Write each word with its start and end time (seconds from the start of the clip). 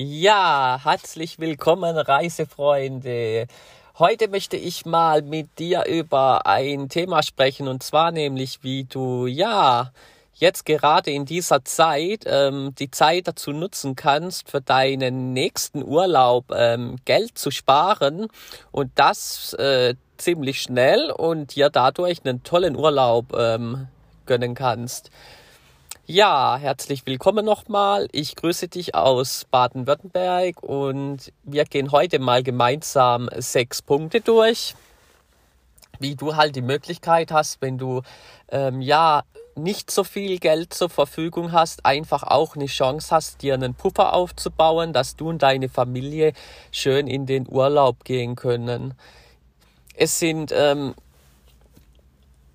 Ja, 0.00 0.78
herzlich 0.84 1.40
willkommen, 1.40 1.96
Reisefreunde. 1.96 3.48
Heute 3.98 4.28
möchte 4.28 4.56
ich 4.56 4.86
mal 4.86 5.22
mit 5.22 5.58
dir 5.58 5.86
über 5.86 6.46
ein 6.46 6.88
Thema 6.88 7.24
sprechen 7.24 7.66
und 7.66 7.82
zwar 7.82 8.12
nämlich, 8.12 8.62
wie 8.62 8.84
du 8.84 9.26
ja 9.26 9.90
jetzt 10.34 10.66
gerade 10.66 11.10
in 11.10 11.24
dieser 11.24 11.64
Zeit 11.64 12.22
ähm, 12.26 12.76
die 12.78 12.92
Zeit 12.92 13.26
dazu 13.26 13.50
nutzen 13.50 13.96
kannst, 13.96 14.48
für 14.48 14.60
deinen 14.60 15.32
nächsten 15.32 15.82
Urlaub 15.82 16.52
ähm, 16.54 16.98
Geld 17.04 17.36
zu 17.36 17.50
sparen 17.50 18.28
und 18.70 18.92
das 18.94 19.52
äh, 19.54 19.96
ziemlich 20.16 20.62
schnell 20.62 21.10
und 21.10 21.56
dir 21.56 21.70
dadurch 21.70 22.20
einen 22.24 22.44
tollen 22.44 22.76
Urlaub 22.76 23.34
ähm, 23.36 23.88
gönnen 24.26 24.54
kannst. 24.54 25.10
Ja, 26.10 26.56
herzlich 26.56 27.04
willkommen 27.04 27.44
nochmal. 27.44 28.08
Ich 28.12 28.34
grüße 28.34 28.68
dich 28.68 28.94
aus 28.94 29.44
Baden-Württemberg 29.50 30.62
und 30.62 31.34
wir 31.42 31.66
gehen 31.66 31.92
heute 31.92 32.18
mal 32.18 32.42
gemeinsam 32.42 33.28
sechs 33.36 33.82
Punkte 33.82 34.22
durch, 34.22 34.74
wie 35.98 36.16
du 36.16 36.34
halt 36.34 36.56
die 36.56 36.62
Möglichkeit 36.62 37.30
hast, 37.30 37.60
wenn 37.60 37.76
du 37.76 38.00
ähm, 38.50 38.80
ja 38.80 39.22
nicht 39.54 39.90
so 39.90 40.02
viel 40.02 40.38
Geld 40.38 40.72
zur 40.72 40.88
Verfügung 40.88 41.52
hast, 41.52 41.84
einfach 41.84 42.22
auch 42.22 42.56
eine 42.56 42.68
Chance 42.68 43.14
hast, 43.14 43.42
dir 43.42 43.52
einen 43.52 43.74
Puffer 43.74 44.14
aufzubauen, 44.14 44.94
dass 44.94 45.14
du 45.14 45.28
und 45.28 45.42
deine 45.42 45.68
Familie 45.68 46.32
schön 46.72 47.06
in 47.06 47.26
den 47.26 47.46
Urlaub 47.46 48.04
gehen 48.04 48.34
können. 48.34 48.94
Es 49.94 50.18
sind 50.18 50.52
ähm, 50.56 50.94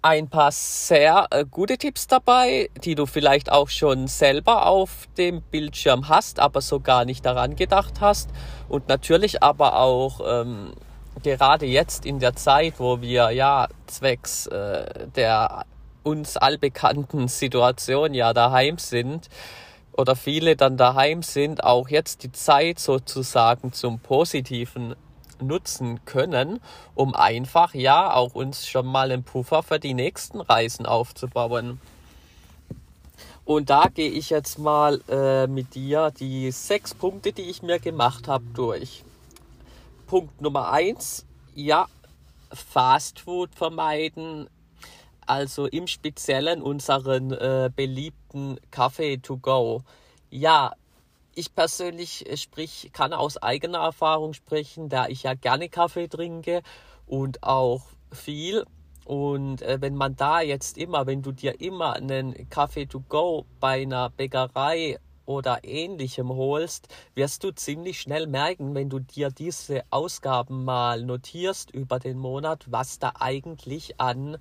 ein 0.04 0.28
paar 0.28 0.52
sehr 0.52 1.28
äh, 1.32 1.46
gute 1.50 1.78
Tipps 1.78 2.08
dabei, 2.08 2.70
die 2.84 2.94
du 2.94 3.06
vielleicht 3.06 3.52
auch 3.52 3.70
schon 3.70 4.08
selber 4.08 4.68
auf 4.68 5.08
dem 5.18 5.42
Bildschirm 5.42 6.10
hast, 6.10 6.40
aber 6.40 6.62
so 6.62 6.82
gar 6.82 7.06
nicht 7.06 7.26
daran 7.26 7.56
gedacht 7.56 8.02
hast. 8.02 8.30
Und 8.68 8.90
natürlich 8.90 9.42
aber 9.42 9.80
auch 9.80 10.20
ähm, 10.26 10.74
gerade 11.24 11.66
jetzt 11.66 12.06
in 12.06 12.20
der 12.20 12.36
Zeit, 12.36 12.76
wo 12.80 13.00
wir 13.00 13.32
ja 13.32 13.70
zwecks 13.88 14.48
äh, 14.48 15.08
der 15.16 15.66
uns 16.04 16.36
allbekannten 16.36 17.30
Situation 17.30 18.14
ja 18.14 18.34
daheim 18.34 18.78
sind 18.78 19.30
oder 19.94 20.18
viele 20.18 20.58
dann 20.58 20.76
daheim 20.76 21.24
sind, 21.24 21.64
auch 21.64 21.88
jetzt 21.88 22.24
die 22.24 22.32
Zeit 22.34 22.78
sozusagen 22.78 23.72
zum 23.72 24.00
Positiven 24.00 24.96
nutzen 25.48 26.04
können, 26.06 26.60
um 26.96 27.16
einfach 27.16 27.74
ja 27.74 28.14
auch 28.14 28.36
uns 28.36 28.68
schon 28.68 28.86
mal 28.86 29.12
einen 29.12 29.24
Puffer 29.24 29.64
für 29.64 29.80
die 29.80 29.94
nächsten 29.94 30.42
Reisen 30.42 30.86
aufzubauen. 30.86 31.80
Und 33.46 33.70
da 33.70 33.88
gehe 33.94 34.10
ich 34.10 34.30
jetzt 34.30 34.58
mal 34.58 35.02
äh, 35.10 35.48
mit 35.48 35.76
dir 35.76 36.12
die 36.18 36.52
sechs 36.52 36.94
Punkte, 36.94 37.34
die 37.34 37.44
ich 37.44 37.62
mir 37.62 37.80
gemacht 37.80 38.28
habe, 38.28 38.46
durch. 38.54 39.04
Punkt 40.08 40.42
Nummer 40.42 40.72
eins, 40.72 41.26
ja, 41.54 41.88
Fast 42.52 43.20
Food 43.20 43.54
vermeiden, 43.56 44.48
also 45.26 45.66
im 45.66 45.88
Speziellen 45.88 46.62
unseren 46.62 47.32
äh, 47.32 47.70
beliebten 47.76 48.58
Kaffee 48.72 49.18
to 49.18 49.38
go. 49.38 49.84
Ja, 50.30 50.74
ich 51.36 51.56
persönlich 51.56 52.30
äh, 52.30 52.38
sprich, 52.38 52.90
kann 52.94 53.14
aus 53.14 53.38
eigener 53.38 53.80
Erfahrung 53.80 54.34
sprechen, 54.34 54.90
da 54.90 55.08
ich 55.08 55.24
ja 55.24 55.34
gerne 55.34 55.70
Kaffee 55.70 56.08
trinke 56.08 56.62
und 57.06 57.44
auch 57.44 57.84
viel. 58.12 58.66
Und 59.06 59.62
äh, 59.62 59.82
wenn 59.82 59.96
man 59.96 60.16
da 60.16 60.42
jetzt 60.42 60.78
immer, 60.78 61.06
wenn 61.06 61.22
du 61.22 61.32
dir 61.32 61.60
immer 61.60 61.94
einen 61.94 62.50
Kaffee 62.50 62.86
to 62.86 63.02
go 63.10 63.46
bei 63.60 63.82
einer 63.82 64.10
Bäckerei 64.10 64.98
oder 65.26 65.60
ähnlichem 65.64 66.30
holst, 66.30 66.88
wirst 67.14 67.44
du 67.44 67.52
ziemlich 67.52 68.00
schnell 68.00 68.28
merken, 68.28 68.76
wenn 68.76 68.90
du 68.90 69.00
dir 69.00 69.30
diese 69.30 69.84
Ausgaben 69.90 70.64
mal 70.64 71.04
notierst 71.04 71.72
über 71.72 72.00
den 72.00 72.18
Monat, 72.18 72.66
was 72.70 73.00
da 73.00 73.14
eigentlich 73.20 74.00
an 74.00 74.38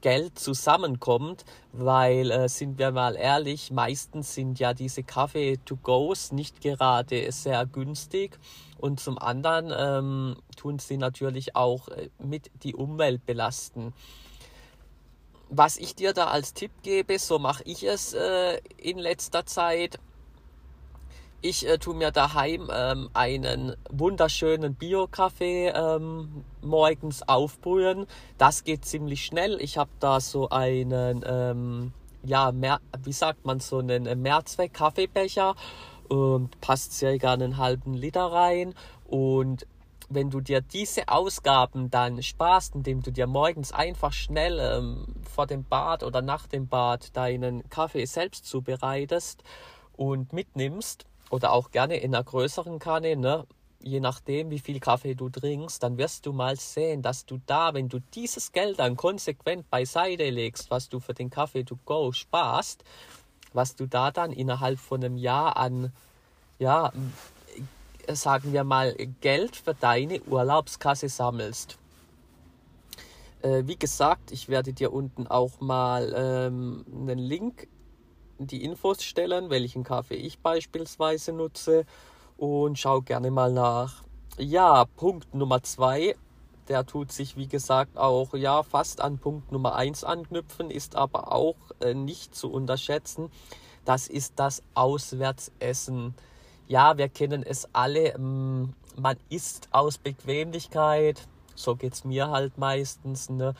Geld 0.00 0.38
zusammenkommt, 0.38 1.44
weil, 1.72 2.30
äh, 2.30 2.48
sind 2.48 2.78
wir 2.78 2.92
mal 2.92 3.16
ehrlich, 3.16 3.70
meistens 3.70 4.34
sind 4.34 4.58
ja 4.58 4.74
diese 4.74 5.02
Kaffee-to-Goes 5.02 6.32
nicht 6.32 6.60
gerade 6.60 7.30
sehr 7.32 7.66
günstig 7.66 8.38
und 8.78 9.00
zum 9.00 9.18
anderen 9.18 9.72
ähm, 9.76 10.36
tun 10.56 10.78
sie 10.78 10.96
natürlich 10.96 11.56
auch 11.56 11.88
äh, 11.88 12.10
mit 12.18 12.50
die 12.62 12.74
Umwelt 12.74 13.26
belasten. 13.26 13.92
Was 15.50 15.78
ich 15.78 15.94
dir 15.94 16.12
da 16.12 16.26
als 16.26 16.52
Tipp 16.52 16.72
gebe, 16.82 17.18
so 17.18 17.38
mache 17.38 17.62
ich 17.64 17.82
es 17.82 18.12
äh, 18.12 18.60
in 18.76 18.98
letzter 18.98 19.46
Zeit, 19.46 19.98
ich 21.40 21.68
äh, 21.68 21.78
tue 21.78 21.94
mir 21.94 22.10
daheim 22.10 22.68
ähm, 22.72 23.10
einen 23.12 23.76
wunderschönen 23.90 24.74
Bio-Kaffee 24.74 25.68
ähm, 25.68 26.44
morgens 26.62 27.28
aufbrühen. 27.28 28.06
Das 28.38 28.64
geht 28.64 28.84
ziemlich 28.84 29.24
schnell. 29.24 29.60
Ich 29.60 29.78
habe 29.78 29.90
da 30.00 30.20
so 30.20 30.48
einen, 30.48 31.24
ähm, 31.24 31.92
ja, 32.24 32.50
mehr, 32.50 32.80
wie 33.04 33.12
sagt 33.12 33.44
man, 33.44 33.60
so 33.60 33.78
einen 33.78 34.20
Mehrzweck-Kaffeebecher 34.20 35.54
und 36.08 36.60
passt 36.60 36.94
circa 36.94 37.34
einen 37.34 37.56
halben 37.56 37.94
Liter 37.94 38.32
rein. 38.32 38.74
Und 39.06 39.66
wenn 40.08 40.30
du 40.30 40.40
dir 40.40 40.60
diese 40.60 41.08
Ausgaben 41.08 41.90
dann 41.90 42.20
sparst, 42.22 42.74
indem 42.74 43.02
du 43.02 43.12
dir 43.12 43.28
morgens 43.28 43.72
einfach 43.72 44.12
schnell 44.12 44.58
ähm, 44.58 45.14
vor 45.22 45.46
dem 45.46 45.64
Bad 45.64 46.02
oder 46.02 46.20
nach 46.20 46.48
dem 46.48 46.66
Bad 46.66 47.16
deinen 47.16 47.68
Kaffee 47.68 48.06
selbst 48.06 48.46
zubereitest 48.46 49.44
und 49.96 50.32
mitnimmst, 50.32 51.06
oder 51.30 51.52
auch 51.52 51.70
gerne 51.70 51.96
in 51.98 52.14
einer 52.14 52.24
größeren 52.24 52.78
Kanne, 52.78 53.16
ne? 53.16 53.46
je 53.80 54.00
nachdem, 54.00 54.50
wie 54.50 54.58
viel 54.58 54.80
Kaffee 54.80 55.14
du 55.14 55.28
trinkst, 55.28 55.82
dann 55.82 55.98
wirst 55.98 56.26
du 56.26 56.32
mal 56.32 56.56
sehen, 56.56 57.02
dass 57.02 57.26
du 57.26 57.40
da, 57.46 57.74
wenn 57.74 57.88
du 57.88 58.00
dieses 58.14 58.52
Geld 58.52 58.78
dann 58.78 58.96
konsequent 58.96 59.70
beiseite 59.70 60.28
legst, 60.30 60.70
was 60.70 60.88
du 60.88 61.00
für 61.00 61.14
den 61.14 61.30
Kaffee 61.30 61.64
to 61.64 61.78
go 61.84 62.12
sparst, 62.12 62.84
was 63.52 63.76
du 63.76 63.86
da 63.86 64.10
dann 64.10 64.32
innerhalb 64.32 64.78
von 64.78 65.02
einem 65.02 65.16
Jahr 65.16 65.56
an, 65.56 65.92
ja, 66.58 66.92
sagen 68.08 68.52
wir 68.52 68.64
mal, 68.64 68.94
Geld 69.20 69.56
für 69.56 69.74
deine 69.74 70.22
Urlaubskasse 70.22 71.08
sammelst. 71.08 71.78
Äh, 73.42 73.62
wie 73.66 73.76
gesagt, 73.76 74.32
ich 74.32 74.48
werde 74.48 74.72
dir 74.72 74.92
unten 74.92 75.26
auch 75.26 75.60
mal 75.60 76.12
ähm, 76.16 76.84
einen 76.90 77.18
Link 77.18 77.68
die 78.38 78.64
Infos 78.64 79.02
stellen, 79.02 79.50
welchen 79.50 79.84
Kaffee 79.84 80.14
ich 80.14 80.38
beispielsweise 80.38 81.32
nutze 81.32 81.84
und 82.36 82.78
schau 82.78 83.00
gerne 83.00 83.30
mal 83.30 83.52
nach. 83.52 84.04
Ja, 84.38 84.84
Punkt 84.84 85.34
Nummer 85.34 85.62
zwei, 85.62 86.14
der 86.68 86.86
tut 86.86 87.10
sich 87.10 87.36
wie 87.36 87.48
gesagt 87.48 87.98
auch 87.98 88.34
ja 88.34 88.62
fast 88.62 89.00
an 89.00 89.18
Punkt 89.18 89.50
Nummer 89.50 89.74
eins 89.74 90.04
anknüpfen, 90.04 90.70
ist 90.70 90.94
aber 90.94 91.32
auch 91.32 91.56
äh, 91.80 91.94
nicht 91.94 92.34
zu 92.34 92.50
unterschätzen. 92.50 93.30
Das 93.84 94.06
ist 94.06 94.34
das 94.36 94.62
Auswärtsessen. 94.74 96.14
Ja, 96.68 96.98
wir 96.98 97.08
kennen 97.08 97.42
es 97.42 97.68
alle. 97.72 98.16
Mm, 98.18 98.74
man 98.96 99.16
isst 99.30 99.68
aus 99.70 99.96
Bequemlichkeit. 99.98 101.26
So 101.54 101.74
geht 101.74 101.94
es 101.94 102.04
mir 102.04 102.30
halt 102.30 102.58
meistens. 102.58 103.30
Ne? 103.30 103.54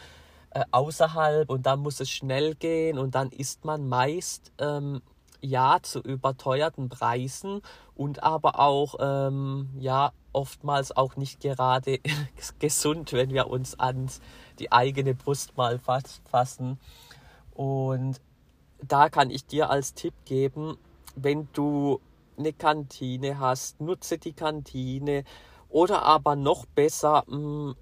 Äh, 0.58 0.64
außerhalb 0.70 1.50
und 1.50 1.66
dann 1.66 1.80
muss 1.80 2.00
es 2.00 2.10
schnell 2.10 2.54
gehen 2.54 2.98
und 2.98 3.14
dann 3.14 3.30
isst 3.30 3.64
man 3.64 3.88
meist 3.88 4.52
ähm, 4.58 5.02
ja 5.40 5.78
zu 5.82 6.00
überteuerten 6.00 6.88
Preisen 6.88 7.62
und 7.94 8.22
aber 8.22 8.58
auch 8.58 8.96
ähm, 8.98 9.68
ja 9.78 10.12
oftmals 10.32 10.96
auch 10.96 11.16
nicht 11.16 11.40
gerade 11.40 12.00
gesund, 12.58 13.12
wenn 13.12 13.30
wir 13.30 13.48
uns 13.48 13.78
an 13.78 14.10
die 14.58 14.72
eigene 14.72 15.14
Brust 15.14 15.56
mal 15.56 15.78
fassen. 15.78 16.78
Und 17.52 18.20
da 18.82 19.08
kann 19.08 19.30
ich 19.30 19.46
dir 19.46 19.70
als 19.70 19.94
Tipp 19.94 20.14
geben, 20.24 20.76
wenn 21.16 21.48
du 21.52 22.00
eine 22.36 22.52
Kantine 22.52 23.38
hast, 23.38 23.80
nutze 23.80 24.18
die 24.18 24.32
Kantine 24.32 25.24
oder 25.68 26.02
aber 26.02 26.36
noch 26.36 26.66
besser, 26.66 27.24
mh, 27.26 27.74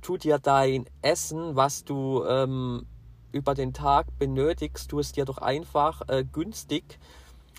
hm, 0.00 0.02
tu 0.02 0.16
dir 0.16 0.38
dein 0.38 0.86
Essen, 1.02 1.56
was 1.56 1.84
du 1.84 2.24
ähm, 2.24 2.86
über 3.32 3.54
den 3.54 3.72
Tag 3.72 4.06
benötigst, 4.18 4.90
tu 4.90 4.98
es 4.98 5.12
dir 5.12 5.24
doch 5.24 5.38
einfach 5.38 6.02
äh, 6.08 6.24
günstig 6.24 6.98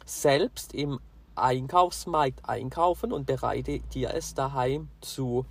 selbst 0.05 0.73
im 0.73 0.99
Einkaufsmarkt 1.35 2.47
einkaufen 2.47 3.13
und 3.13 3.25
bereite 3.25 3.79
dir 3.93 4.13
es 4.13 4.33
daheim 4.33 4.89
zu. 4.99 5.45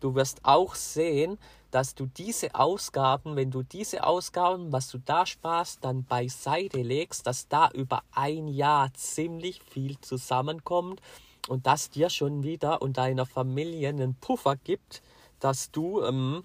Du 0.00 0.14
wirst 0.14 0.40
auch 0.44 0.74
sehen, 0.74 1.38
dass 1.70 1.94
du 1.94 2.06
diese 2.06 2.54
Ausgaben, 2.54 3.36
wenn 3.36 3.50
du 3.50 3.62
diese 3.62 4.02
Ausgaben, 4.04 4.72
was 4.72 4.90
du 4.90 4.98
da 4.98 5.24
sparst, 5.24 5.84
dann 5.84 6.04
beiseite 6.04 6.82
legst, 6.82 7.26
dass 7.26 7.46
da 7.46 7.70
über 7.70 8.02
ein 8.12 8.48
Jahr 8.48 8.92
ziemlich 8.94 9.62
viel 9.62 10.00
zusammenkommt 10.00 11.00
und 11.48 11.66
das 11.66 11.90
dir 11.90 12.10
schon 12.10 12.42
wieder 12.42 12.82
und 12.82 12.96
deiner 12.96 13.26
Familie 13.26 13.90
einen 13.90 14.14
Puffer 14.14 14.56
gibt, 14.56 15.02
dass 15.40 15.70
du, 15.70 16.02
ähm, 16.02 16.44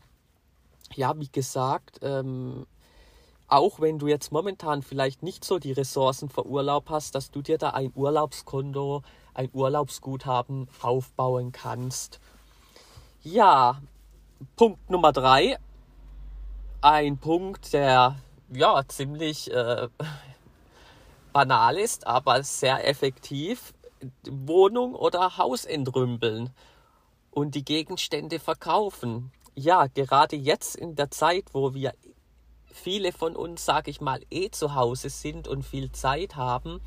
ja, 0.94 1.18
wie 1.18 1.30
gesagt, 1.30 2.00
ähm, 2.02 2.66
auch 3.48 3.80
wenn 3.80 4.00
du 4.00 4.08
jetzt 4.08 4.32
momentan 4.32 4.82
vielleicht 4.82 5.22
nicht 5.22 5.46
so 5.46 5.60
die 5.60 5.72
Ressourcen 5.72 6.30
für 6.30 6.48
Urlaub 6.48 6.90
hast, 6.90 7.14
dass 7.14 7.30
du 7.30 7.42
dir 7.42 7.58
da 7.58 7.72
ein 7.72 7.92
Urlaubskonto, 7.94 9.04
ein 9.34 9.50
Urlaubsguthaben 9.54 10.68
aufbauen 10.82 11.52
kannst. 11.52 12.20
Ja, 13.22 13.82
Punkt 14.56 14.90
Nummer 14.90 15.12
drei. 15.12 15.58
Ein 16.82 17.18
Punkt, 17.18 17.74
der 17.74 18.16
ja 18.52 18.82
ziemlich 18.88 19.52
äh, 19.52 19.90
banal 21.34 21.78
ist, 21.78 22.08
aber 22.08 22.44
sehr 22.44 22.88
effektiv. 22.88 23.74
Wohnung 24.30 24.96
oder 24.96 25.38
Haus 25.38 25.66
entrümpeln 25.66 26.52
und 27.36 27.54
die 27.54 27.66
Gegenstände 27.66 28.40
verkaufen. 28.40 29.32
Ja, 29.56 29.88
gerade 29.88 30.38
jetzt 30.38 30.76
in 30.76 30.96
der 30.96 31.12
Zeit, 31.12 31.46
wo 31.52 31.74
wir 31.74 31.94
viele 32.72 33.12
von 33.12 33.36
uns, 33.36 33.66
sage 33.66 33.92
ich 33.92 34.02
mal, 34.02 34.22
eh 34.32 34.50
zu 34.50 34.74
Hause 34.74 35.10
sind 35.10 35.48
und 35.48 35.64
viel 35.64 35.92
Zeit 35.92 36.38
haben, 36.38 36.80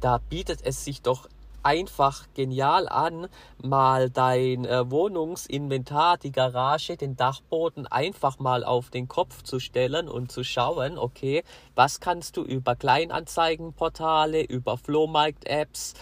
da 0.00 0.18
bietet 0.18 0.60
es 0.62 0.84
sich 0.84 1.00
doch 1.00 1.28
einfach 1.62 2.26
genial 2.34 2.88
an, 2.88 3.26
mal 3.62 4.10
dein 4.10 4.66
äh, 4.66 4.88
Wohnungsinventar, 4.90 6.18
die 6.18 6.30
Garage, 6.30 6.96
den 6.96 7.16
Dachboden 7.16 7.86
einfach 7.86 8.38
mal 8.38 8.64
auf 8.64 8.90
den 8.90 9.08
Kopf 9.08 9.42
zu 9.42 9.58
stellen 9.58 10.08
und 10.08 10.30
zu 10.30 10.44
schauen, 10.44 10.98
okay, 10.98 11.42
was 11.74 12.00
kannst 12.00 12.36
du 12.36 12.42
über 12.42 12.76
Kleinanzeigenportale, 12.76 14.42
über 14.42 14.76
Flohmarkt-Apps 14.76 15.94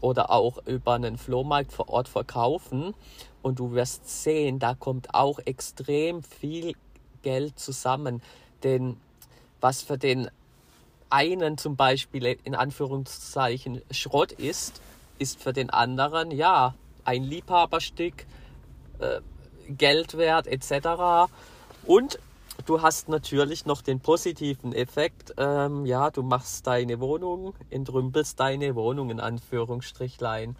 oder 0.00 0.30
auch 0.30 0.58
über 0.66 0.94
einen 0.94 1.16
Flohmarkt 1.16 1.72
vor 1.72 1.88
Ort 1.88 2.08
verkaufen 2.08 2.94
und 3.42 3.58
du 3.58 3.72
wirst 3.72 4.22
sehen, 4.22 4.58
da 4.58 4.74
kommt 4.74 5.14
auch 5.14 5.38
extrem 5.44 6.22
viel 6.22 6.74
Geld 7.22 7.58
zusammen. 7.58 8.22
Denn 8.62 8.96
was 9.60 9.82
für 9.82 9.98
den 9.98 10.30
einen 11.10 11.58
zum 11.58 11.76
Beispiel 11.76 12.38
in 12.44 12.54
Anführungszeichen 12.54 13.82
Schrott 13.90 14.32
ist, 14.32 14.80
ist 15.18 15.42
für 15.42 15.52
den 15.52 15.70
anderen 15.70 16.30
ja 16.30 16.74
ein 17.04 17.22
Liebhaberstück, 17.22 18.26
äh, 18.98 19.20
Geld 19.70 20.14
etc. 20.14 21.30
Und 21.84 22.18
du 22.66 22.82
hast 22.82 23.08
natürlich 23.08 23.66
noch 23.66 23.82
den 23.82 24.00
positiven 24.00 24.72
Effekt, 24.72 25.34
ähm, 25.38 25.86
ja, 25.86 26.10
du 26.10 26.22
machst 26.22 26.66
deine 26.66 27.00
Wohnung, 27.00 27.54
entrümpelst 27.70 28.38
deine 28.40 28.74
Wohnung 28.74 29.10
in 29.10 29.20
Anführungsstrichlein. 29.20 30.56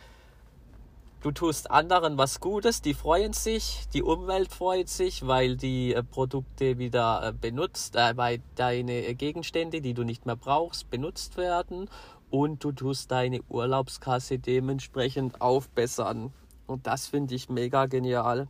Du 1.21 1.33
tust 1.33 1.69
anderen 1.73 2.17
was 2.17 2.39
Gutes, 2.39 2.81
die 2.81 2.95
freuen 2.95 3.33
sich, 3.33 3.89
die 3.93 4.05
Umwelt 4.05 4.53
freut 4.53 4.89
sich, 4.89 5.27
weil 5.27 5.57
die 5.57 5.93
äh, 5.93 6.05
Produkte 6.05 6.79
wieder 6.79 7.21
äh, 7.25 7.33
benutzt, 7.33 7.97
äh, 7.97 8.17
weil 8.17 8.41
deine 8.55 9.17
Gegenstände, 9.17 9.81
die 9.81 9.95
du 9.95 10.05
nicht 10.05 10.27
mehr 10.27 10.37
brauchst, 10.37 10.91
benutzt 10.91 11.37
werden 11.37 11.91
und 12.31 12.63
du 12.63 12.71
tust 12.71 13.11
deine 13.11 13.43
Urlaubskasse 13.49 14.39
dementsprechend 14.39 15.41
aufbessern. 15.41 16.33
Und 16.69 16.87
das 16.87 17.09
finde 17.09 17.35
ich 17.35 17.49
mega 17.49 17.87
genial. 17.87 18.47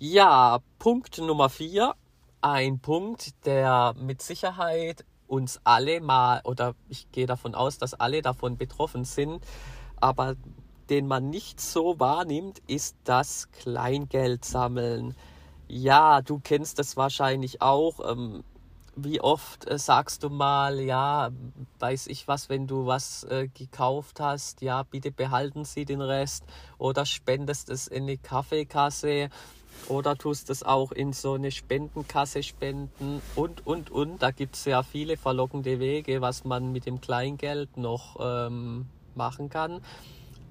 Ja, 0.00 0.58
Punkt 0.80 1.18
Nummer 1.18 1.50
vier. 1.50 1.94
Ein 2.40 2.80
Punkt, 2.80 3.46
der 3.46 3.94
mit 3.96 4.22
Sicherheit 4.22 5.04
uns 5.28 5.60
alle 5.62 6.00
mal, 6.00 6.40
oder 6.42 6.74
ich 6.88 7.12
gehe 7.12 7.26
davon 7.26 7.54
aus, 7.54 7.78
dass 7.78 7.94
alle 7.94 8.22
davon 8.22 8.58
betroffen 8.58 9.04
sind, 9.04 9.40
aber 9.96 10.34
den 10.90 11.06
man 11.06 11.30
nicht 11.30 11.60
so 11.60 11.98
wahrnimmt, 11.98 12.62
ist 12.66 12.96
das 13.04 13.50
Kleingeld 13.52 14.44
sammeln. 14.44 15.14
Ja, 15.68 16.20
du 16.22 16.40
kennst 16.42 16.78
das 16.78 16.96
wahrscheinlich 16.96 17.62
auch. 17.62 18.00
Ähm, 18.10 18.44
wie 18.96 19.20
oft 19.20 19.68
äh, 19.68 19.78
sagst 19.78 20.22
du 20.22 20.30
mal, 20.30 20.80
ja, 20.80 21.30
weiß 21.78 22.06
ich 22.06 22.28
was, 22.28 22.48
wenn 22.48 22.66
du 22.66 22.86
was 22.86 23.24
äh, 23.24 23.48
gekauft 23.48 24.20
hast, 24.20 24.62
ja, 24.62 24.82
bitte 24.84 25.10
behalten 25.10 25.64
Sie 25.64 25.84
den 25.84 26.00
Rest 26.00 26.44
oder 26.78 27.04
spendest 27.06 27.70
es 27.70 27.88
in 27.88 28.04
eine 28.04 28.18
Kaffeekasse 28.18 29.30
oder 29.88 30.16
tust 30.16 30.50
es 30.50 30.62
auch 30.62 30.92
in 30.92 31.12
so 31.12 31.34
eine 31.34 31.50
Spendenkasse 31.50 32.42
spenden 32.42 33.20
und, 33.34 33.66
und, 33.66 33.90
und. 33.90 34.22
Da 34.22 34.30
gibt 34.30 34.54
es 34.54 34.64
ja 34.64 34.82
viele 34.82 35.16
verlockende 35.16 35.80
Wege, 35.80 36.20
was 36.20 36.44
man 36.44 36.72
mit 36.72 36.86
dem 36.86 37.00
Kleingeld 37.00 37.76
noch 37.76 38.16
ähm, 38.20 38.86
machen 39.14 39.50
kann. 39.50 39.80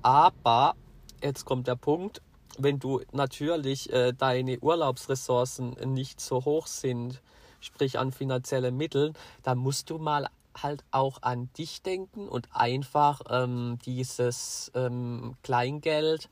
Aber 0.03 0.75
jetzt 1.21 1.45
kommt 1.45 1.67
der 1.67 1.75
Punkt, 1.75 2.21
wenn 2.57 2.77
du 2.77 3.01
natürlich 3.11 3.91
äh, 3.91 4.13
deine 4.13 4.59
Urlaubsressourcen 4.59 5.71
nicht 5.85 6.21
so 6.21 6.45
hoch 6.45 6.67
sind, 6.67 7.21
sprich 7.61 7.97
an 7.97 8.11
finanziellen 8.11 8.75
Mitteln, 8.75 9.13
dann 9.41 9.57
musst 9.57 9.89
du 9.89 9.97
mal 9.97 10.27
halt 10.61 10.83
auch 10.91 11.19
an 11.21 11.49
dich 11.57 11.81
denken 11.81 12.27
und 12.27 12.47
einfach 12.51 13.21
ähm, 13.29 13.79
dieses 13.85 14.71
ähm, 14.75 15.35
Kleingeld 15.41 16.29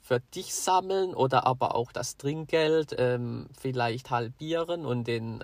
für 0.00 0.20
dich 0.20 0.54
sammeln 0.54 1.14
oder 1.14 1.46
aber 1.46 1.74
auch 1.74 1.92
das 1.92 2.16
Trinkgeld 2.16 2.94
ähm, 2.96 3.48
vielleicht 3.58 4.10
halbieren 4.10 4.86
und 4.86 5.06
den 5.06 5.42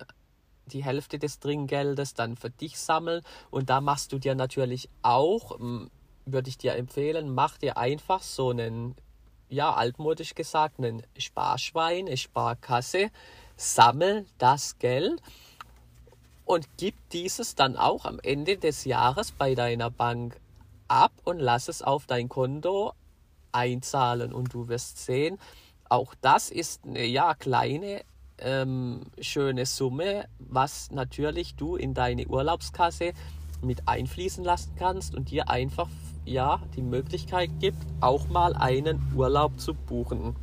die 0.66 0.84
Hälfte 0.84 1.18
des 1.18 1.40
Trinkgeldes 1.40 2.14
dann 2.14 2.36
für 2.36 2.48
dich 2.48 2.78
sammeln. 2.78 3.22
Und 3.50 3.68
da 3.68 3.80
machst 3.80 4.12
du 4.12 4.18
dir 4.18 4.36
natürlich 4.36 4.88
auch 5.02 5.58
ähm, 5.58 5.90
würde 6.24 6.48
ich 6.48 6.58
dir 6.58 6.74
empfehlen, 6.74 7.34
mach 7.34 7.58
dir 7.58 7.76
einfach 7.76 8.22
so 8.22 8.50
einen, 8.50 8.94
ja, 9.48 9.72
altmodisch 9.72 10.34
gesagt, 10.34 10.78
einen 10.78 11.02
Sparschwein, 11.18 12.06
eine 12.06 12.16
Sparkasse, 12.16 13.10
sammel 13.56 14.26
das 14.38 14.78
Geld 14.78 15.22
und 16.44 16.68
gib 16.76 16.94
dieses 17.10 17.54
dann 17.54 17.76
auch 17.76 18.04
am 18.04 18.18
Ende 18.20 18.58
des 18.58 18.84
Jahres 18.84 19.32
bei 19.32 19.54
deiner 19.54 19.90
Bank 19.90 20.40
ab 20.88 21.12
und 21.24 21.38
lass 21.38 21.68
es 21.68 21.82
auf 21.82 22.06
dein 22.06 22.28
Konto 22.28 22.92
einzahlen. 23.52 24.32
Und 24.32 24.52
du 24.52 24.68
wirst 24.68 24.98
sehen, 25.04 25.38
auch 25.88 26.14
das 26.20 26.50
ist 26.50 26.84
eine 26.84 27.04
ja 27.04 27.34
kleine 27.34 28.02
ähm, 28.38 29.02
schöne 29.20 29.66
Summe, 29.66 30.26
was 30.38 30.90
natürlich 30.90 31.54
du 31.54 31.76
in 31.76 31.94
deine 31.94 32.26
Urlaubskasse 32.26 33.12
mit 33.62 33.88
einfließen 33.88 34.42
lassen 34.42 34.74
kannst 34.76 35.14
und 35.14 35.30
dir 35.30 35.48
einfach 35.48 35.88
ja 36.24 36.60
die 36.76 36.82
Möglichkeit 36.82 37.50
gibt, 37.60 37.82
auch 38.00 38.28
mal 38.28 38.54
einen 38.54 39.00
Urlaub 39.14 39.58
zu 39.58 39.74
buchen. 39.74 40.36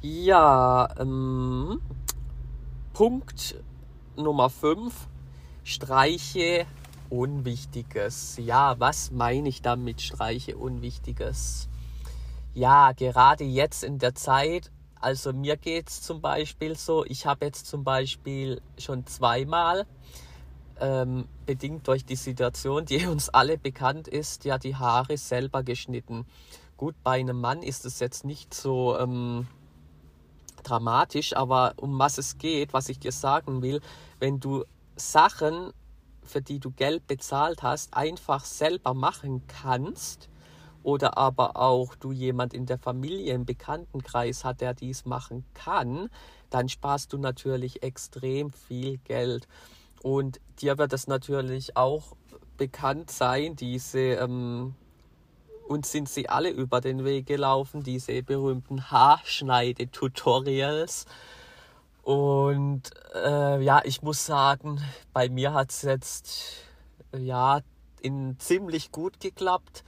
Ja, 0.00 0.88
ähm, 0.98 1.80
Punkt 2.92 3.56
Nummer 4.16 4.50
5. 4.50 5.08
Streiche 5.64 6.66
Unwichtiges. 7.10 8.36
Ja, 8.38 8.78
was 8.78 9.10
meine 9.10 9.48
ich 9.48 9.62
damit 9.62 10.00
Streiche 10.00 10.56
Unwichtiges? 10.56 11.68
Ja, 12.54 12.92
gerade 12.92 13.44
jetzt 13.44 13.84
in 13.84 13.98
der 13.98 14.14
Zeit, 14.14 14.70
also 15.00 15.32
mir 15.32 15.56
geht 15.56 15.88
es 15.88 16.02
zum 16.02 16.20
Beispiel 16.20 16.76
so, 16.76 17.04
ich 17.04 17.26
habe 17.26 17.46
jetzt 17.46 17.66
zum 17.66 17.84
Beispiel 17.84 18.60
schon 18.78 19.06
zweimal 19.06 19.86
ähm, 20.80 21.26
bedingt 21.46 21.86
durch 21.88 22.04
die 22.04 22.16
Situation, 22.16 22.84
die 22.84 23.06
uns 23.06 23.28
alle 23.28 23.58
bekannt 23.58 24.08
ist, 24.08 24.44
ja 24.44 24.58
die 24.58 24.76
Haare 24.76 25.16
selber 25.16 25.62
geschnitten. 25.62 26.26
Gut, 26.76 26.94
bei 27.02 27.18
einem 27.18 27.40
Mann 27.40 27.62
ist 27.62 27.84
es 27.84 28.00
jetzt 28.00 28.24
nicht 28.24 28.54
so 28.54 28.98
ähm, 28.98 29.46
dramatisch, 30.62 31.36
aber 31.36 31.74
um 31.76 31.98
was 31.98 32.18
es 32.18 32.38
geht, 32.38 32.72
was 32.72 32.88
ich 32.88 32.98
dir 32.98 33.12
sagen 33.12 33.62
will, 33.62 33.80
wenn 34.20 34.40
du 34.40 34.64
Sachen, 34.96 35.72
für 36.22 36.42
die 36.42 36.60
du 36.60 36.70
Geld 36.70 37.06
bezahlt 37.06 37.62
hast, 37.62 37.94
einfach 37.94 38.44
selber 38.44 38.94
machen 38.94 39.42
kannst, 39.48 40.28
oder 40.82 41.18
aber 41.18 41.56
auch 41.56 41.94
du 41.96 42.12
jemand 42.12 42.54
in 42.54 42.64
der 42.64 42.78
Familie, 42.78 43.34
im 43.34 43.44
Bekanntenkreis 43.44 44.44
hat, 44.44 44.60
der 44.60 44.74
dies 44.74 45.04
machen 45.04 45.44
kann, 45.52 46.08
dann 46.50 46.68
sparst 46.68 47.12
du 47.12 47.18
natürlich 47.18 47.82
extrem 47.82 48.52
viel 48.52 48.96
Geld. 48.98 49.46
Und 50.02 50.40
dir 50.60 50.76
wird 50.78 50.92
es 50.92 51.06
natürlich 51.06 51.76
auch 51.76 52.16
bekannt 52.56 53.10
sein, 53.10 53.56
diese, 53.56 53.98
ähm, 53.98 54.74
und 55.66 55.86
sind 55.86 56.08
sie 56.08 56.28
alle 56.28 56.50
über 56.50 56.80
den 56.80 57.04
Weg 57.04 57.26
gelaufen, 57.26 57.82
diese 57.82 58.22
berühmten 58.22 58.90
Haarschneide-Tutorials. 58.90 61.06
Und 62.02 62.90
äh, 63.14 63.62
ja, 63.62 63.82
ich 63.84 64.02
muss 64.02 64.24
sagen, 64.24 64.80
bei 65.12 65.28
mir 65.28 65.52
hat 65.52 65.70
es 65.70 65.82
jetzt 65.82 66.64
ja 67.14 67.60
in 68.00 68.38
ziemlich 68.38 68.92
gut 68.92 69.20
geklappt. 69.20 69.84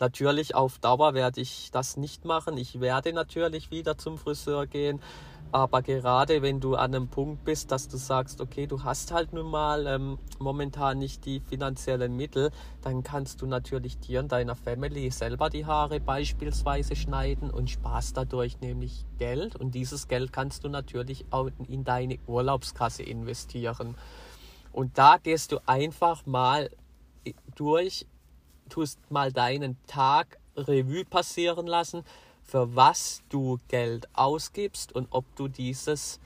Natürlich 0.00 0.54
auf 0.54 0.78
Dauer 0.78 1.14
werde 1.14 1.40
ich 1.40 1.70
das 1.70 1.96
nicht 1.96 2.24
machen. 2.24 2.56
Ich 2.56 2.80
werde 2.80 3.12
natürlich 3.12 3.70
wieder 3.70 3.98
zum 3.98 4.18
Friseur 4.18 4.66
gehen. 4.66 5.00
Aber 5.52 5.82
gerade 5.82 6.42
wenn 6.42 6.60
du 6.60 6.76
an 6.76 6.94
einem 6.94 7.08
Punkt 7.08 7.44
bist, 7.44 7.72
dass 7.72 7.88
du 7.88 7.96
sagst, 7.96 8.40
okay, 8.40 8.68
du 8.68 8.84
hast 8.84 9.10
halt 9.10 9.32
nun 9.32 9.50
mal 9.50 9.86
ähm, 9.88 10.18
momentan 10.38 10.98
nicht 10.98 11.24
die 11.24 11.40
finanziellen 11.40 12.16
Mittel, 12.16 12.52
dann 12.82 13.02
kannst 13.02 13.42
du 13.42 13.46
natürlich 13.46 13.98
dir 13.98 14.20
und 14.20 14.30
deiner 14.30 14.54
Family 14.54 15.10
selber 15.10 15.50
die 15.50 15.66
Haare 15.66 15.98
beispielsweise 15.98 16.94
schneiden 16.94 17.50
und 17.50 17.68
sparst 17.68 18.16
dadurch 18.16 18.60
nämlich 18.60 19.04
Geld. 19.18 19.56
Und 19.56 19.74
dieses 19.74 20.06
Geld 20.06 20.32
kannst 20.32 20.62
du 20.62 20.68
natürlich 20.68 21.24
auch 21.30 21.50
in 21.66 21.82
deine 21.82 22.18
Urlaubskasse 22.28 23.02
investieren. 23.02 23.96
Und 24.72 24.98
da 24.98 25.16
gehst 25.16 25.50
du 25.50 25.58
einfach 25.66 26.26
mal 26.26 26.70
durch, 27.56 28.06
tust 28.68 29.00
mal 29.10 29.32
deinen 29.32 29.76
Tag 29.88 30.38
Revue 30.56 31.04
passieren 31.04 31.66
lassen 31.66 32.04
für 32.50 32.74
was 32.74 33.22
du 33.28 33.60
Geld 33.68 34.08
ausgibst 34.12 34.92
und 34.92 35.06
ob 35.12 35.24
du 35.36 35.46
dieses 35.46 36.18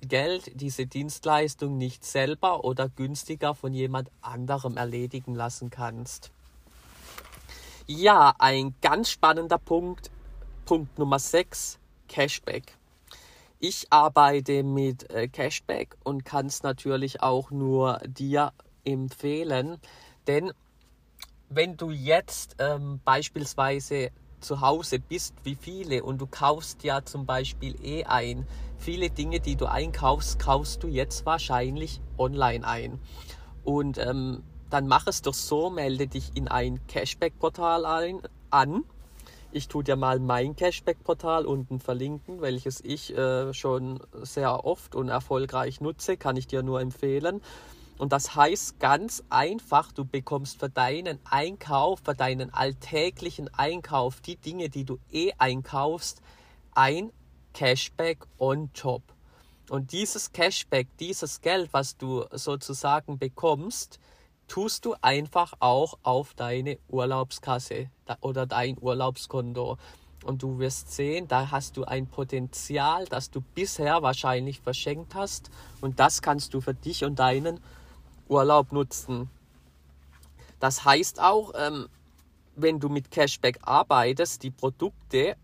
Geld, 0.00 0.52
diese 0.54 0.86
Dienstleistung 0.86 1.78
nicht 1.78 2.04
selber 2.04 2.64
oder 2.64 2.88
günstiger 2.88 3.52
von 3.52 3.74
jemand 3.74 4.08
anderem 4.20 4.76
erledigen 4.76 5.34
lassen 5.34 5.68
kannst. 5.68 6.30
Ja, 7.88 8.34
ein 8.38 8.76
ganz 8.80 9.10
spannender 9.10 9.58
Punkt, 9.58 10.12
Punkt 10.64 10.96
Nummer 10.96 11.18
6, 11.18 11.80
Cashback. 12.06 12.76
Ich 13.58 13.86
arbeite 13.90 14.62
mit 14.62 15.10
äh, 15.10 15.26
Cashback 15.26 15.96
und 16.04 16.24
kann 16.24 16.46
es 16.46 16.62
natürlich 16.62 17.20
auch 17.20 17.50
nur 17.50 17.98
dir 18.06 18.52
empfehlen, 18.84 19.78
denn 20.28 20.52
wenn 21.48 21.76
du 21.76 21.90
jetzt 21.90 22.56
ähm, 22.60 23.00
beispielsweise 23.04 24.10
zu 24.42 24.60
Hause 24.60 24.98
bist, 24.98 25.34
wie 25.44 25.54
viele 25.54 26.02
und 26.02 26.20
du 26.20 26.26
kaufst 26.26 26.84
ja 26.84 27.04
zum 27.04 27.26
Beispiel 27.26 27.76
eh 27.82 28.04
ein. 28.04 28.46
Viele 28.78 29.10
Dinge, 29.10 29.40
die 29.40 29.56
du 29.56 29.66
einkaufst, 29.66 30.38
kaufst 30.38 30.82
du 30.82 30.88
jetzt 30.88 31.24
wahrscheinlich 31.24 32.00
online 32.18 32.66
ein. 32.66 32.98
Und 33.64 33.98
ähm, 33.98 34.42
dann 34.70 34.88
mach 34.88 35.06
es 35.06 35.22
doch 35.22 35.34
so, 35.34 35.70
melde 35.70 36.06
dich 36.08 36.32
in 36.34 36.48
ein 36.48 36.84
Cashback-Portal 36.86 38.20
an. 38.50 38.84
Ich 39.52 39.68
tue 39.68 39.84
dir 39.84 39.96
mal 39.96 40.18
mein 40.18 40.56
Cashback-Portal 40.56 41.44
unten 41.44 41.78
verlinken, 41.78 42.40
welches 42.40 42.80
ich 42.82 43.14
äh, 43.16 43.52
schon 43.52 44.00
sehr 44.22 44.64
oft 44.64 44.94
und 44.94 45.10
erfolgreich 45.10 45.82
nutze, 45.82 46.16
kann 46.16 46.36
ich 46.36 46.46
dir 46.46 46.62
nur 46.62 46.80
empfehlen. 46.80 47.42
Und 48.02 48.12
das 48.12 48.34
heißt 48.34 48.80
ganz 48.80 49.22
einfach, 49.30 49.92
du 49.92 50.04
bekommst 50.04 50.58
für 50.58 50.68
deinen 50.68 51.20
Einkauf, 51.24 52.00
für 52.04 52.16
deinen 52.16 52.52
alltäglichen 52.52 53.48
Einkauf, 53.54 54.20
die 54.20 54.34
Dinge, 54.34 54.70
die 54.70 54.84
du 54.84 54.98
eh 55.12 55.30
einkaufst, 55.38 56.20
ein 56.74 57.12
Cashback 57.54 58.26
on 58.40 58.72
top. 58.72 59.02
Und 59.70 59.92
dieses 59.92 60.32
Cashback, 60.32 60.88
dieses 60.98 61.42
Geld, 61.42 61.72
was 61.72 61.96
du 61.96 62.24
sozusagen 62.32 63.20
bekommst, 63.20 64.00
tust 64.48 64.84
du 64.84 64.96
einfach 65.00 65.52
auch 65.60 65.96
auf 66.02 66.34
deine 66.34 66.78
Urlaubskasse 66.88 67.88
oder 68.20 68.46
dein 68.46 68.78
Urlaubskonto. 68.80 69.78
Und 70.24 70.42
du 70.42 70.58
wirst 70.58 70.90
sehen, 70.90 71.28
da 71.28 71.52
hast 71.52 71.76
du 71.76 71.84
ein 71.84 72.08
Potenzial, 72.08 73.04
das 73.04 73.30
du 73.30 73.42
bisher 73.54 74.02
wahrscheinlich 74.02 74.60
verschenkt 74.60 75.14
hast. 75.14 75.50
Und 75.80 76.00
das 76.00 76.20
kannst 76.20 76.52
du 76.52 76.60
für 76.60 76.74
dich 76.74 77.04
und 77.04 77.20
deinen 77.20 77.60
Urlaub 78.32 78.72
nutzen. 78.72 79.30
Das 80.58 80.84
heißt 80.84 81.20
auch, 81.20 81.52
ähm, 81.54 81.88
wenn 82.56 82.80
du 82.80 82.88
mit 82.88 83.10
Cashback 83.10 83.58
arbeitest, 83.62 84.42
die 84.42 84.50
Produkte, 84.50 85.36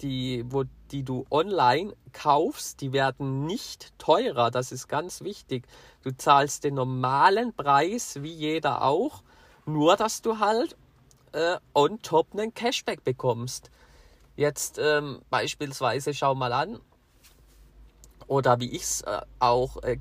die, 0.00 0.44
wo, 0.48 0.64
die 0.90 1.02
du 1.02 1.24
online 1.30 1.94
kaufst, 2.12 2.80
die 2.80 2.92
werden 2.92 3.46
nicht 3.46 3.96
teurer. 3.98 4.50
Das 4.50 4.72
ist 4.72 4.88
ganz 4.88 5.22
wichtig. 5.22 5.66
Du 6.02 6.10
zahlst 6.16 6.64
den 6.64 6.74
normalen 6.74 7.54
Preis, 7.54 8.22
wie 8.22 8.32
jeder 8.32 8.82
auch, 8.82 9.22
nur 9.66 9.96
dass 9.96 10.22
du 10.22 10.38
halt 10.38 10.76
äh, 11.32 11.56
on 11.74 12.00
top 12.02 12.28
einen 12.32 12.54
Cashback 12.54 13.04
bekommst. 13.04 13.70
Jetzt 14.36 14.78
ähm, 14.78 15.20
beispielsweise 15.30 16.14
schau 16.14 16.34
mal 16.34 16.52
an, 16.52 16.80
oder 18.26 18.60
wie 18.60 18.70
ich 18.70 18.82
es 18.82 19.02
äh, 19.02 19.20
auch 19.38 19.82
äh, 19.82 19.98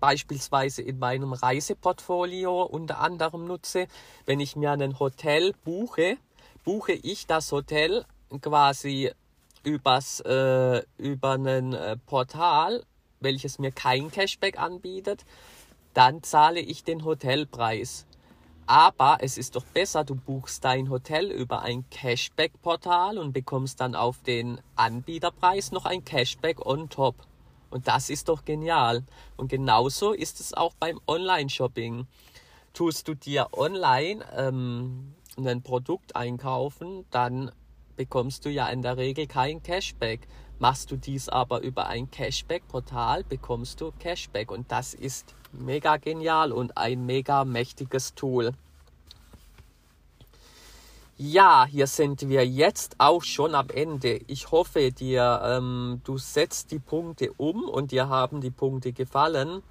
beispielsweise 0.00 0.82
in 0.82 0.98
meinem 0.98 1.32
Reiseportfolio 1.32 2.62
unter 2.62 2.98
anderem 2.98 3.46
nutze. 3.46 3.86
Wenn 4.26 4.40
ich 4.40 4.56
mir 4.56 4.72
ein 4.72 4.98
Hotel 4.98 5.52
buche, 5.64 6.16
buche 6.64 6.92
ich 6.92 7.26
das 7.26 7.52
Hotel 7.52 8.04
quasi 8.40 9.12
übers, 9.62 10.20
äh, 10.20 10.82
über 10.96 11.32
ein 11.34 11.74
äh, 11.74 11.96
Portal, 12.06 12.84
welches 13.20 13.58
mir 13.58 13.70
kein 13.70 14.10
Cashback 14.10 14.58
anbietet, 14.58 15.24
dann 15.94 16.22
zahle 16.22 16.60
ich 16.60 16.84
den 16.84 17.04
Hotelpreis. 17.04 18.06
Aber 18.66 19.18
es 19.20 19.36
ist 19.36 19.56
doch 19.56 19.64
besser, 19.64 20.04
du 20.04 20.14
buchst 20.14 20.64
dein 20.64 20.90
Hotel 20.90 21.30
über 21.32 21.62
ein 21.62 21.84
Cashback-Portal 21.90 23.18
und 23.18 23.32
bekommst 23.32 23.80
dann 23.80 23.96
auf 23.96 24.22
den 24.22 24.60
Anbieterpreis 24.76 25.72
noch 25.72 25.86
ein 25.86 26.04
Cashback 26.04 26.64
on 26.64 26.88
top. 26.88 27.16
Und 27.70 27.88
das 27.88 28.10
ist 28.10 28.28
doch 28.28 28.44
genial. 28.44 29.04
Und 29.36 29.48
genauso 29.48 30.12
ist 30.12 30.40
es 30.40 30.54
auch 30.54 30.74
beim 30.78 31.00
Online-Shopping. 31.06 32.06
Tust 32.72 33.08
du 33.08 33.14
dir 33.14 33.48
online 33.52 34.24
ähm, 34.36 35.14
ein 35.36 35.62
Produkt 35.62 36.14
einkaufen, 36.16 37.04
dann 37.10 37.50
bekommst 37.96 38.44
du 38.44 38.50
ja 38.50 38.68
in 38.68 38.82
der 38.82 38.96
Regel 38.96 39.26
kein 39.26 39.62
Cashback. 39.62 40.26
Machst 40.58 40.90
du 40.90 40.96
dies 40.96 41.28
aber 41.28 41.60
über 41.62 41.86
ein 41.86 42.10
Cashback-Portal, 42.10 43.24
bekommst 43.24 43.80
du 43.80 43.92
Cashback. 43.98 44.50
Und 44.50 44.70
das 44.70 44.94
ist 44.94 45.34
mega 45.52 45.96
genial 45.96 46.52
und 46.52 46.76
ein 46.76 47.06
mega 47.06 47.44
mächtiges 47.44 48.14
Tool. 48.14 48.52
Ja, 51.22 51.66
hier 51.66 51.86
sind 51.86 52.30
wir 52.30 52.46
jetzt 52.46 52.94
auch 52.96 53.22
schon 53.22 53.54
am 53.54 53.68
Ende. 53.68 54.20
Ich 54.26 54.52
hoffe 54.52 54.90
dir, 54.90 55.42
ähm, 55.44 56.00
du 56.02 56.16
setzt 56.16 56.70
die 56.70 56.78
Punkte 56.78 57.30
um 57.36 57.68
und 57.68 57.92
dir 57.92 58.08
haben 58.08 58.40
die 58.40 58.50
Punkte 58.50 58.94
gefallen. 58.94 59.62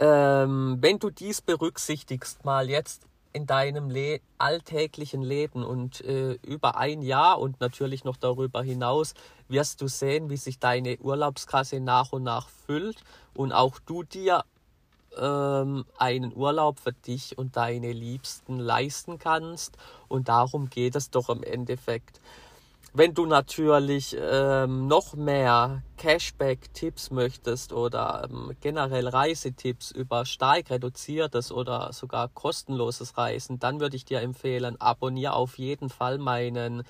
Ähm, 0.00 0.78
wenn 0.80 0.98
du 0.98 1.10
dies 1.10 1.42
berücksichtigst, 1.42 2.44
mal 2.44 2.68
jetzt 2.68 3.06
in 3.32 3.46
deinem 3.46 3.88
Le 3.88 4.20
alltäglichen 4.36 5.22
Leben 5.22 5.62
und 5.62 6.00
äh, 6.00 6.32
über 6.42 6.76
ein 6.76 7.00
Jahr 7.00 7.38
und 7.38 7.60
natürlich 7.60 8.02
noch 8.02 8.16
darüber 8.16 8.64
hinaus 8.64 9.14
wirst 9.46 9.80
du 9.80 9.86
sehen, 9.86 10.28
wie 10.28 10.38
sich 10.38 10.58
deine 10.58 10.98
Urlaubskasse 10.98 11.78
nach 11.78 12.10
und 12.10 12.24
nach 12.24 12.48
füllt 12.48 12.96
und 13.32 13.52
auch 13.52 13.78
du 13.86 14.02
dir 14.02 14.42
ähm, 15.18 15.84
einen 15.98 16.34
Urlaub 16.34 16.78
für 16.80 16.92
dich 16.92 17.38
und 17.38 17.56
deine 17.56 17.92
Liebsten 17.92 18.58
leisten 18.58 19.18
kannst. 19.18 19.76
Und 20.08 20.28
darum 20.28 20.70
geht 20.70 20.96
es 20.96 21.10
doch 21.10 21.28
im 21.28 21.42
Endeffekt. 21.42 22.20
Wenn 22.94 23.14
du 23.14 23.24
natürlich 23.24 24.14
ähm, 24.20 24.86
noch 24.86 25.14
mehr 25.14 25.82
Cashback-Tipps 25.96 27.10
möchtest 27.10 27.72
oder 27.72 28.28
ähm, 28.30 28.54
generell 28.60 29.08
Reisetipps 29.08 29.92
über 29.92 30.26
stark 30.26 30.68
reduziertes 30.68 31.52
oder 31.52 31.94
sogar 31.94 32.28
kostenloses 32.28 33.16
Reisen, 33.16 33.58
dann 33.58 33.80
würde 33.80 33.96
ich 33.96 34.04
dir 34.04 34.20
empfehlen, 34.20 34.78
abonniere 34.78 35.32
auf 35.32 35.56
jeden 35.56 35.88
Fall 35.88 36.18
meinen 36.18 36.82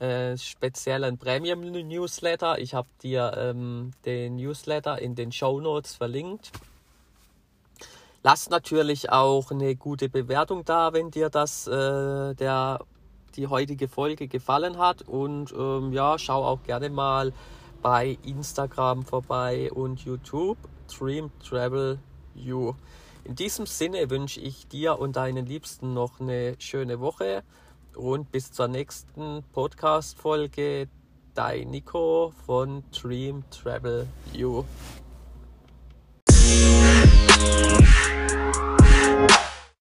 äh, 0.00 0.36
speziellen 0.36 1.16
Premium-Newsletter. 1.16 2.58
Ich 2.58 2.74
habe 2.74 2.88
dir 3.00 3.32
ähm, 3.36 3.92
den 4.04 4.34
Newsletter 4.34 5.00
in 5.00 5.14
den 5.14 5.30
Show 5.30 5.60
Notes 5.60 5.94
verlinkt. 5.94 6.50
Lass 8.22 8.50
natürlich 8.50 9.10
auch 9.10 9.50
eine 9.50 9.76
gute 9.76 10.08
Bewertung 10.10 10.64
da, 10.64 10.92
wenn 10.92 11.10
dir 11.10 11.30
das 11.30 11.66
äh, 11.66 12.34
der 12.34 12.80
die 13.36 13.46
heutige 13.46 13.88
Folge 13.88 14.28
gefallen 14.28 14.78
hat 14.78 15.02
und 15.02 15.52
ähm, 15.52 15.92
ja, 15.92 16.18
schau 16.18 16.44
auch 16.44 16.62
gerne 16.64 16.90
mal 16.90 17.32
bei 17.80 18.18
Instagram 18.24 19.04
vorbei 19.04 19.70
und 19.72 20.04
YouTube 20.04 20.58
Dream 20.88 21.30
Travel 21.42 21.98
You. 22.34 22.74
In 23.24 23.36
diesem 23.36 23.66
Sinne 23.66 24.10
wünsche 24.10 24.40
ich 24.40 24.66
dir 24.66 24.98
und 24.98 25.16
deinen 25.16 25.46
Liebsten 25.46 25.94
noch 25.94 26.20
eine 26.20 26.56
schöne 26.58 27.00
Woche 27.00 27.42
und 27.94 28.30
bis 28.32 28.52
zur 28.52 28.68
nächsten 28.68 29.42
Podcast 29.52 30.18
Folge. 30.18 30.88
Dein 31.34 31.70
Nico 31.70 32.32
von 32.44 32.82
Dream 32.90 33.44
Travel 33.50 34.06
You. 34.32 34.64